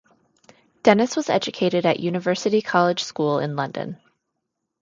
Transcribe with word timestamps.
Dennis 0.81 1.15
was 1.15 1.29
educated 1.29 1.85
at 1.85 1.99
University 1.99 2.63
College 2.63 3.03
School 3.03 3.37
in 3.37 3.55
London. 3.55 3.99